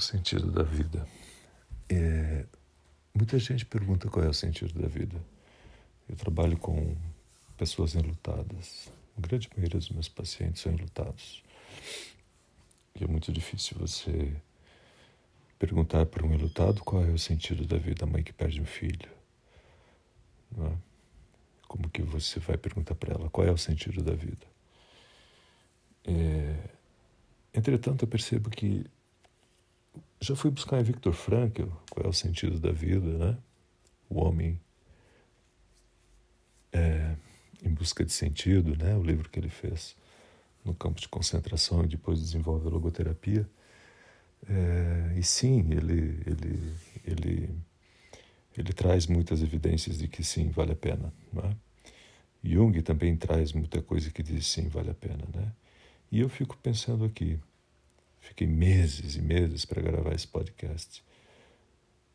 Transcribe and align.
O 0.00 0.02
sentido 0.02 0.50
da 0.50 0.62
vida. 0.62 1.06
É, 1.86 2.46
muita 3.12 3.38
gente 3.38 3.66
pergunta 3.66 4.08
qual 4.08 4.24
é 4.24 4.30
o 4.30 4.32
sentido 4.32 4.80
da 4.80 4.88
vida. 4.88 5.22
Eu 6.08 6.16
trabalho 6.16 6.56
com 6.56 6.96
pessoas 7.58 7.94
enlutadas. 7.94 8.90
A 9.18 9.20
grande 9.20 9.50
maioria 9.54 9.78
dos 9.78 9.90
meus 9.90 10.08
pacientes 10.08 10.62
são 10.62 10.72
enlutados. 10.72 11.44
E 12.98 13.04
é 13.04 13.06
muito 13.06 13.30
difícil 13.30 13.76
você 13.78 14.34
perguntar 15.58 16.06
para 16.06 16.24
um 16.26 16.32
enlutado 16.32 16.82
qual 16.82 17.04
é 17.04 17.10
o 17.10 17.18
sentido 17.18 17.66
da 17.66 17.76
vida, 17.76 18.04
a 18.04 18.08
mãe 18.08 18.22
que 18.22 18.32
perde 18.32 18.58
um 18.58 18.64
filho. 18.64 19.10
É? 20.56 20.72
Como 21.68 21.90
que 21.90 22.00
você 22.00 22.40
vai 22.40 22.56
perguntar 22.56 22.94
para 22.94 23.12
ela 23.12 23.28
qual 23.28 23.46
é 23.46 23.52
o 23.52 23.58
sentido 23.58 24.02
da 24.02 24.14
vida? 24.14 24.46
É... 26.06 26.56
Entretanto, 27.52 28.06
eu 28.06 28.08
percebo 28.08 28.48
que 28.48 28.86
já 30.20 30.36
fui 30.36 30.50
buscar 30.50 30.78
em 30.78 30.84
Viktor 30.84 31.12
Frankl 31.12 31.68
qual 31.90 32.06
é 32.06 32.08
o 32.08 32.12
sentido 32.12 32.58
da 32.58 32.70
vida, 32.70 33.06
né? 33.18 33.38
O 34.08 34.20
homem 34.20 34.60
é, 36.72 37.16
em 37.64 37.70
busca 37.70 38.04
de 38.04 38.12
sentido, 38.12 38.76
né? 38.76 38.96
O 38.96 39.02
livro 39.02 39.28
que 39.28 39.38
ele 39.38 39.48
fez 39.48 39.96
no 40.64 40.74
campo 40.74 41.00
de 41.00 41.08
concentração 41.08 41.84
e 41.84 41.88
depois 41.88 42.20
desenvolve 42.20 42.66
a 42.66 42.70
logoterapia. 42.70 43.48
É, 44.48 45.14
e 45.16 45.22
sim, 45.22 45.70
ele, 45.70 46.22
ele, 46.26 46.74
ele, 47.04 47.50
ele 48.56 48.72
traz 48.72 49.06
muitas 49.06 49.42
evidências 49.42 49.98
de 49.98 50.06
que 50.06 50.22
sim, 50.22 50.50
vale 50.50 50.72
a 50.72 50.76
pena. 50.76 51.12
Né? 51.32 51.56
Jung 52.42 52.80
também 52.82 53.16
traz 53.16 53.52
muita 53.52 53.82
coisa 53.82 54.10
que 54.10 54.22
diz 54.22 54.46
sim, 54.46 54.68
vale 54.68 54.90
a 54.90 54.94
pena. 54.94 55.24
Né? 55.34 55.52
E 56.12 56.20
eu 56.20 56.28
fico 56.28 56.56
pensando 56.58 57.04
aqui, 57.04 57.38
Fiquei 58.20 58.46
meses 58.46 59.16
e 59.16 59.22
meses 59.22 59.64
para 59.64 59.82
gravar 59.82 60.14
esse 60.14 60.28
podcast. 60.28 61.02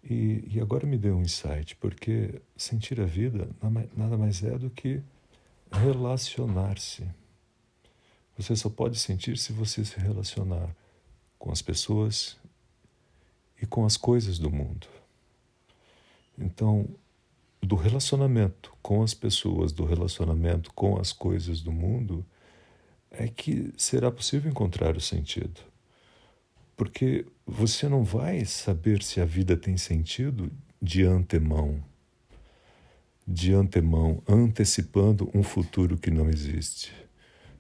E, 0.04 0.44
e, 0.54 0.62
agora 0.62 0.86
me 0.86 0.98
deu 0.98 1.18
um 1.18 1.22
insight, 1.22 1.76
porque 1.78 2.40
sentir 2.56 3.02
a 3.02 3.06
vida 3.06 3.50
nada 3.96 4.16
mais 4.16 4.44
é 4.44 4.58
do 4.58 4.70
que 4.70 5.02
relacionar-se. 5.72 7.08
Você 8.38 8.56
só 8.56 8.70
pode 8.70 9.00
sentir 9.00 9.38
se 9.38 9.52
você 9.52 9.84
se 9.84 10.00
relacionar 10.00 10.76
com 11.40 11.52
as 11.52 11.62
pessoas 11.62 12.38
e 13.60 13.66
com 13.66 13.84
as 13.86 13.98
coisas 13.98 14.38
do 14.38 14.52
mundo. 14.52 14.88
Então, 16.38 16.88
do 17.62 17.76
relacionamento 17.76 18.74
com 18.82 19.02
as 19.02 19.14
pessoas, 19.14 19.72
do 19.72 19.86
relacionamento 19.86 20.72
com 20.74 21.00
as 21.00 21.12
coisas 21.12 21.62
do 21.62 21.72
mundo, 21.72 22.24
é 23.10 23.28
que 23.28 23.74
será 23.78 24.12
possível 24.12 24.52
encontrar 24.52 24.96
o 24.96 25.02
sentido. 25.02 25.62
Porque 26.76 27.26
você 27.46 27.88
não 27.88 28.04
vai 28.04 28.44
saber 28.46 29.02
se 29.02 29.22
a 29.22 29.26
vida 29.26 29.56
tem 29.56 29.78
sentido 29.78 30.52
de 30.82 31.04
antemão. 31.04 31.84
De 33.28 33.54
antemão, 33.54 34.22
antecipando 34.28 35.30
um 35.34 35.42
futuro 35.42 35.98
que 35.98 36.12
não 36.12 36.30
existe. 36.30 36.92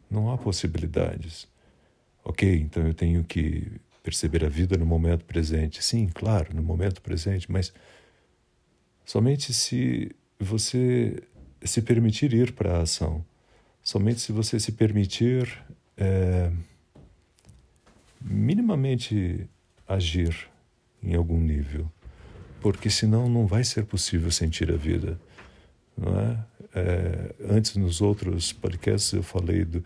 Não 0.09 0.31
há 0.31 0.37
possibilidades. 0.37 1.47
Ok, 2.23 2.55
então 2.57 2.85
eu 2.85 2.93
tenho 2.93 3.23
que 3.23 3.71
perceber 4.03 4.45
a 4.45 4.49
vida 4.49 4.77
no 4.77 4.85
momento 4.85 5.25
presente. 5.25 5.83
Sim, 5.83 6.07
claro, 6.13 6.55
no 6.55 6.61
momento 6.61 7.01
presente, 7.01 7.51
mas 7.51 7.73
somente 9.03 9.53
se 9.53 10.11
você 10.39 11.23
se 11.63 11.81
permitir 11.81 12.33
ir 12.33 12.51
para 12.53 12.77
a 12.77 12.81
ação, 12.81 13.25
somente 13.81 14.19
se 14.19 14.31
você 14.31 14.59
se 14.59 14.71
permitir. 14.73 15.63
É, 15.97 16.51
minimamente 18.25 19.47
agir 19.87 20.35
em 21.01 21.13
algum 21.13 21.39
nível, 21.39 21.89
porque 22.59 22.89
senão 22.89 23.29
não 23.29 23.45
vai 23.45 23.63
ser 23.63 23.85
possível 23.85 24.31
sentir 24.31 24.71
a 24.71 24.75
vida, 24.75 25.19
não 25.95 26.19
é? 26.19 26.45
é 26.73 27.35
antes 27.49 27.75
nos 27.75 28.01
outros 28.01 28.51
podcasts 28.51 29.13
eu 29.13 29.21
falei 29.21 29.63
do, 29.63 29.83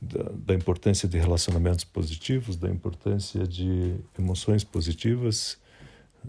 da, 0.00 0.24
da, 0.34 0.54
importância 0.54 1.08
de 1.08 1.16
relacionamentos 1.16 1.84
positivos, 1.84 2.56
da 2.56 2.68
importância 2.68 3.46
de 3.46 3.94
emoções 4.18 4.64
positivas, 4.64 5.56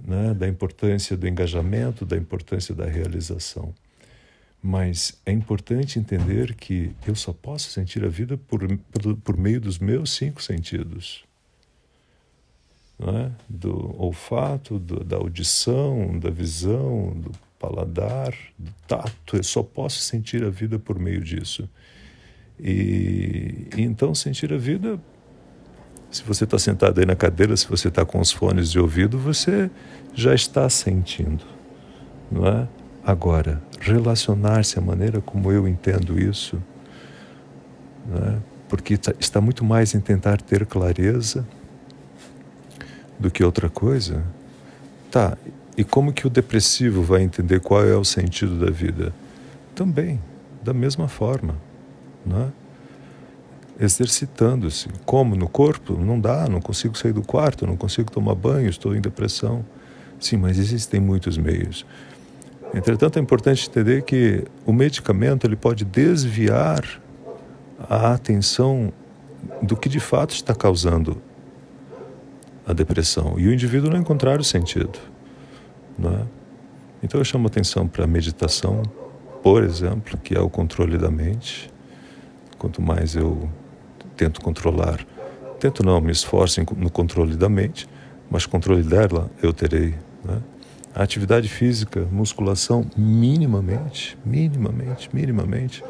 né? 0.06 0.36
da 0.36 0.48
importância 0.48 1.18
do 1.18 1.28
engajamento, 1.28 2.06
da 2.06 2.16
importância 2.16 2.76
da 2.76 2.86
realização. 2.86 3.74
Mas 4.62 5.20
é 5.26 5.32
importante 5.32 5.98
entender 5.98 6.54
que 6.56 6.92
eu 7.08 7.16
só 7.16 7.34
posso 7.34 7.72
sentir 7.72 8.04
a 8.04 8.08
vida 8.08 8.38
por, 8.38 8.68
por, 8.78 9.18
por 9.18 9.38
meio 9.38 9.62
dos 9.62 9.80
meus 9.80 10.12
cinco 10.12 10.42
sentidos 10.42 11.27
é? 13.00 13.32
do 13.48 13.96
olfato, 14.02 14.80
do, 14.80 15.04
da 15.04 15.18
audição, 15.18 16.18
da 16.18 16.30
visão, 16.30 17.14
do 17.16 17.32
paladar, 17.60 18.34
do 18.58 18.72
tato. 18.88 19.36
Eu 19.36 19.44
só 19.44 19.62
posso 19.62 20.00
sentir 20.00 20.44
a 20.44 20.50
vida 20.50 20.80
por 20.80 20.98
meio 20.98 21.22
disso. 21.22 21.70
E, 22.60 23.68
e 23.76 23.82
então 23.82 24.16
sentir 24.16 24.52
a 24.52 24.58
vida, 24.58 25.00
se 26.10 26.24
você 26.24 26.44
está 26.44 26.58
sentado 26.58 27.00
aí 27.00 27.06
na 27.06 27.16
cadeira, 27.16 27.56
se 27.56 27.68
você 27.68 27.88
está 27.88 28.04
com 28.04 28.20
os 28.20 28.32
fones 28.32 28.72
de 28.72 28.80
ouvido, 28.80 29.18
você 29.18 29.70
já 30.14 30.34
está 30.34 30.68
sentindo, 30.70 31.46
não 32.32 32.48
é? 32.48 32.68
Agora, 33.04 33.62
relacionar-se 33.80 34.78
a 34.78 34.82
maneira 34.82 35.22
como 35.22 35.52
eu 35.52 35.68
entendo 35.68 36.20
isso, 36.20 36.62
não 38.06 38.18
é? 38.18 38.38
porque 38.68 38.98
tá, 38.98 39.14
está 39.20 39.40
muito 39.40 39.64
mais 39.64 39.94
em 39.94 40.00
tentar 40.02 40.42
ter 40.42 40.66
clareza 40.66 41.48
do 43.20 43.32
que 43.32 43.44
outra 43.44 43.70
coisa? 43.70 44.24
Tá, 45.12 45.38
e 45.78 45.84
como 45.84 46.12
que 46.12 46.26
o 46.26 46.30
depressivo 46.30 47.04
vai 47.04 47.22
entender 47.22 47.60
qual 47.60 47.86
é 47.86 47.96
o 47.96 48.04
sentido 48.04 48.60
da 48.60 48.72
vida? 48.72 49.14
Também, 49.76 50.20
da 50.64 50.74
mesma 50.74 51.08
forma, 51.08 51.56
né? 52.26 52.52
exercitando-se. 53.80 54.90
Como 55.06 55.36
no 55.36 55.48
corpo? 55.48 55.94
Não 55.94 56.20
dá, 56.20 56.48
não 56.50 56.60
consigo 56.60 56.98
sair 56.98 57.14
do 57.14 57.22
quarto, 57.22 57.68
não 57.68 57.78
consigo 57.78 58.12
tomar 58.12 58.36
banho, 58.36 58.70
estou 58.70 58.96
em 58.96 59.02
depressão. 59.02 59.64
Sim, 60.20 60.38
mas 60.38 60.58
existem 60.58 61.00
muitos 61.00 61.38
meios. 61.38 61.86
Entretanto, 62.74 63.18
é 63.18 63.22
importante 63.22 63.70
entender 63.70 64.02
que 64.02 64.44
o 64.66 64.74
medicamento 64.74 65.46
ele 65.46 65.56
pode 65.56 65.86
desviar 65.86 66.84
a 67.80 68.14
atenção 68.14 68.92
do 69.62 69.78
que 69.78 69.88
de 69.88 70.00
fato 70.00 70.34
está 70.34 70.56
causando 70.56 71.22
a 72.68 72.74
depressão 72.74 73.36
e 73.40 73.48
o 73.48 73.54
indivíduo 73.54 73.90
não 73.90 73.98
encontrar 73.98 74.40
o 74.40 74.44
sentido. 74.44 75.00
É? 76.04 76.26
Então 77.02 77.20
eu 77.20 77.26
chamo 77.26 77.48
atenção 77.48 77.88
para 77.88 78.04
a 78.04 78.08
meditação, 78.08 78.84
por 79.42 79.64
exemplo, 79.64 80.18
que 80.18 80.36
é 80.36 80.40
o 80.42 80.50
controle 80.50 80.98
da 80.98 81.10
mente. 81.10 81.72
Quanto 82.58 82.82
mais 82.82 83.16
eu 83.16 83.50
tento 84.18 84.42
controlar, 84.42 85.00
tento 85.60 85.84
não, 85.84 86.02
me 86.02 86.12
esforço 86.12 86.60
no 86.76 86.90
controle 86.90 87.36
da 87.36 87.48
mente, 87.48 87.88
mas 88.30 88.46
controle 88.46 88.84
dela 88.84 89.32
eu 89.42 89.54
terei. 89.54 89.96
Né? 90.26 90.42
A 90.94 91.04
atividade 91.04 91.48
física, 91.48 92.06
musculação, 92.12 92.86
minimamente, 92.98 94.18
minimamente, 94.26 95.10
minimamente, 95.14 95.84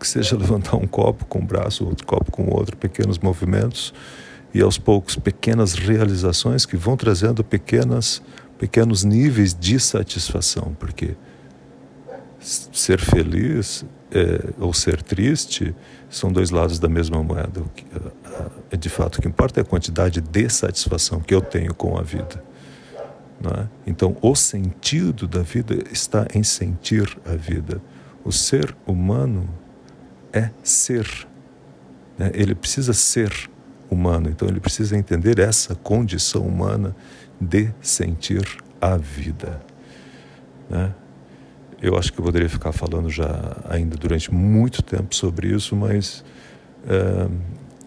que 0.00 0.08
seja 0.08 0.34
levantar 0.38 0.76
um 0.76 0.86
copo 0.86 1.26
com 1.26 1.40
um 1.40 1.46
braço, 1.46 1.86
outro 1.86 2.06
copo 2.06 2.32
com 2.32 2.44
o 2.44 2.54
outro, 2.54 2.76
pequenos 2.76 3.18
movimentos, 3.18 3.92
e 4.52 4.60
aos 4.60 4.78
poucos 4.78 5.16
pequenas 5.16 5.74
realizações 5.74 6.64
que 6.64 6.76
vão 6.76 6.96
trazendo 6.96 7.44
pequenas 7.44 8.22
pequenos 8.58 9.04
níveis 9.04 9.54
de 9.54 9.78
satisfação, 9.78 10.76
porque 10.78 11.14
ser 12.40 13.00
feliz 13.00 13.84
é, 14.10 14.52
ou 14.58 14.72
ser 14.72 15.02
triste 15.02 15.74
são 16.10 16.32
dois 16.32 16.50
lados 16.50 16.78
da 16.78 16.88
mesma 16.88 17.22
moeda. 17.22 17.62
É, 18.70 18.76
de 18.76 18.88
fato, 18.88 19.18
o 19.18 19.22
que 19.22 19.28
importa 19.28 19.60
é 19.60 19.62
a 19.62 19.64
quantidade 19.64 20.20
de 20.20 20.48
satisfação 20.48 21.20
que 21.20 21.34
eu 21.34 21.40
tenho 21.40 21.74
com 21.74 21.96
a 21.96 22.02
vida. 22.02 22.42
É? 23.44 23.66
Então, 23.86 24.16
o 24.20 24.34
sentido 24.34 25.28
da 25.28 25.42
vida 25.42 25.78
está 25.92 26.26
em 26.34 26.42
sentir 26.42 27.16
a 27.24 27.36
vida. 27.36 27.80
O 28.24 28.32
ser 28.32 28.76
humano 28.86 29.48
é 30.32 30.50
ser. 30.62 31.06
Né? 32.18 32.32
Ele 32.34 32.54
precisa 32.54 32.92
ser 32.92 33.48
humano. 33.90 34.28
Então 34.28 34.48
ele 34.48 34.60
precisa 34.60 34.96
entender 34.96 35.38
essa 35.38 35.74
condição 35.74 36.42
humana 36.42 36.94
de 37.40 37.70
sentir 37.80 38.44
a 38.80 38.96
vida. 38.96 39.60
Né? 40.68 40.92
Eu 41.80 41.96
acho 41.96 42.12
que 42.12 42.18
eu 42.18 42.24
poderia 42.24 42.48
ficar 42.48 42.72
falando 42.72 43.08
já 43.08 43.56
ainda 43.68 43.96
durante 43.96 44.32
muito 44.32 44.82
tempo 44.82 45.14
sobre 45.14 45.48
isso, 45.54 45.76
mas 45.76 46.24
é, 46.86 47.28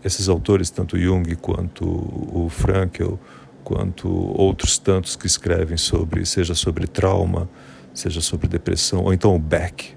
esses 0.03 0.29
autores, 0.29 0.69
tanto 0.69 0.97
Jung 0.97 1.35
quanto 1.35 1.85
o 1.85 2.47
Frankl, 2.49 3.15
quanto 3.63 4.09
outros 4.09 4.77
tantos 4.77 5.15
que 5.15 5.27
escrevem 5.27 5.77
sobre, 5.77 6.25
seja 6.25 6.55
sobre 6.55 6.87
trauma, 6.87 7.49
seja 7.93 8.21
sobre 8.21 8.47
depressão, 8.47 9.03
ou 9.03 9.13
então 9.13 9.35
o 9.35 9.39
Beck, 9.39 9.95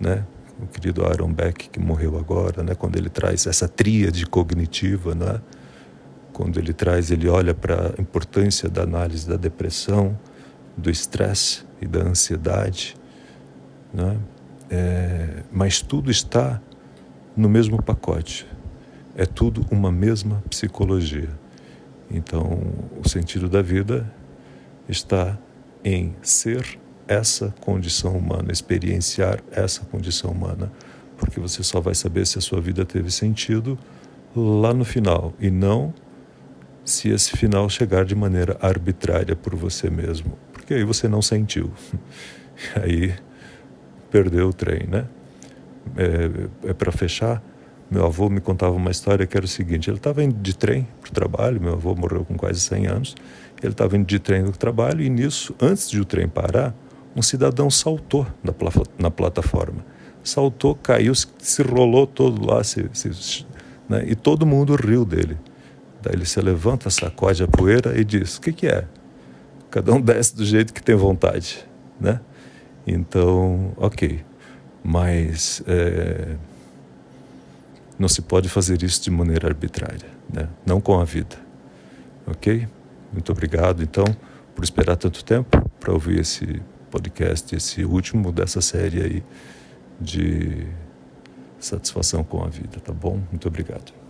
né? 0.00 0.24
O 0.60 0.66
querido 0.66 1.04
Aaron 1.04 1.32
Beck, 1.32 1.68
que 1.68 1.80
morreu 1.80 2.18
agora, 2.18 2.62
né, 2.62 2.74
quando 2.74 2.96
ele 2.96 3.08
traz 3.08 3.46
essa 3.46 3.68
tríade 3.68 4.24
cognitiva, 4.26 5.14
né, 5.14 5.40
quando 6.32 6.58
ele 6.58 6.72
traz, 6.72 7.10
ele 7.10 7.28
olha 7.28 7.54
para 7.54 7.94
a 7.96 8.00
importância 8.00 8.68
da 8.68 8.82
análise 8.82 9.28
da 9.28 9.36
depressão, 9.36 10.18
do 10.76 10.90
estresse 10.90 11.64
e 11.80 11.86
da 11.86 12.00
ansiedade, 12.00 12.96
né? 13.92 14.18
É, 14.68 15.44
mas 15.52 15.80
tudo 15.80 16.10
está 16.10 16.60
no 17.36 17.48
mesmo 17.48 17.80
pacote. 17.80 18.46
É 19.14 19.24
tudo 19.24 19.64
uma 19.70 19.92
mesma 19.92 20.42
psicologia. 20.50 21.28
Então, 22.10 22.60
o 23.02 23.08
sentido 23.08 23.48
da 23.48 23.62
vida 23.62 24.12
está 24.88 25.38
em 25.84 26.16
ser 26.22 26.78
essa 27.06 27.54
condição 27.60 28.16
humana, 28.16 28.52
experienciar 28.52 29.40
essa 29.50 29.84
condição 29.84 30.30
humana, 30.30 30.72
porque 31.16 31.38
você 31.38 31.62
só 31.62 31.80
vai 31.80 31.94
saber 31.94 32.26
se 32.26 32.38
a 32.38 32.40
sua 32.40 32.60
vida 32.60 32.84
teve 32.84 33.10
sentido 33.10 33.78
lá 34.34 34.72
no 34.72 34.84
final 34.84 35.32
e 35.38 35.50
não 35.50 35.92
se 36.84 37.08
esse 37.08 37.36
final 37.36 37.68
chegar 37.68 38.04
de 38.04 38.14
maneira 38.14 38.58
arbitrária 38.60 39.34
por 39.34 39.54
você 39.54 39.88
mesmo, 39.88 40.36
porque 40.52 40.74
aí 40.74 40.84
você 40.84 41.08
não 41.08 41.22
sentiu. 41.22 41.70
aí 42.82 43.14
perdeu 44.10 44.48
o 44.48 44.52
trem, 44.52 44.86
né? 44.86 45.06
É, 45.96 46.70
é 46.70 46.72
para 46.72 46.92
fechar, 46.92 47.42
meu 47.90 48.04
avô 48.04 48.28
me 48.28 48.40
contava 48.40 48.74
uma 48.74 48.90
história 48.90 49.26
que 49.26 49.36
era 49.36 49.44
o 49.44 49.48
seguinte: 49.48 49.88
ele 49.88 49.98
estava 49.98 50.22
indo 50.22 50.34
de 50.40 50.56
trem 50.56 50.86
para 51.00 51.10
o 51.10 51.12
trabalho, 51.12 51.60
meu 51.60 51.74
avô 51.74 51.94
morreu 51.94 52.24
com 52.24 52.36
quase 52.36 52.60
100 52.60 52.86
anos, 52.86 53.14
ele 53.62 53.72
estava 53.72 53.96
indo 53.96 54.06
de 54.06 54.18
trem 54.18 54.42
para 54.42 54.50
o 54.50 54.56
trabalho 54.56 55.02
e 55.02 55.08
nisso, 55.08 55.54
antes 55.60 55.90
de 55.90 56.00
o 56.00 56.04
trem 56.04 56.28
parar, 56.28 56.74
um 57.16 57.22
cidadão 57.22 57.70
saltou 57.70 58.26
na, 58.42 58.52
na 58.98 59.10
plataforma. 59.10 59.84
Saltou, 60.22 60.74
caiu, 60.74 61.14
se 61.14 61.62
rolou 61.62 62.06
todo 62.06 62.44
lá, 62.46 62.64
se, 62.64 62.88
se, 62.92 63.46
né? 63.88 64.04
e 64.06 64.14
todo 64.14 64.46
mundo 64.46 64.74
riu 64.74 65.04
dele. 65.04 65.38
Daí 66.02 66.14
ele 66.14 66.24
se 66.24 66.40
levanta, 66.40 66.90
sacode 66.90 67.42
a 67.42 67.48
poeira 67.48 67.98
e 67.98 68.04
diz: 68.04 68.36
O 68.36 68.40
que, 68.40 68.52
que 68.52 68.66
é? 68.66 68.86
Cada 69.70 69.92
um 69.92 70.00
desce 70.00 70.34
do 70.34 70.44
jeito 70.44 70.72
que 70.72 70.82
tem 70.82 70.94
vontade. 70.94 71.66
Né? 72.00 72.20
Então, 72.86 73.72
ok. 73.76 74.24
Mas 74.82 75.62
é, 75.66 76.36
não 77.98 78.08
se 78.08 78.22
pode 78.22 78.48
fazer 78.48 78.82
isso 78.82 79.02
de 79.02 79.10
maneira 79.10 79.48
arbitrária, 79.48 80.08
né? 80.32 80.48
não 80.66 80.80
com 80.80 81.00
a 81.00 81.04
vida. 81.04 81.36
Ok? 82.26 82.66
Muito 83.12 83.32
obrigado, 83.32 83.82
então, 83.82 84.04
por 84.54 84.64
esperar 84.64 84.96
tanto 84.96 85.24
tempo 85.24 85.70
para 85.80 85.92
ouvir 85.92 86.20
esse 86.20 86.60
podcast, 86.94 87.56
esse 87.56 87.84
último 87.84 88.30
dessa 88.30 88.60
série 88.60 89.02
aí 89.02 89.24
de 90.00 90.64
satisfação 91.58 92.22
com 92.22 92.44
a 92.44 92.46
vida, 92.46 92.78
tá 92.78 92.92
bom? 92.92 93.20
Muito 93.32 93.48
obrigado. 93.48 94.03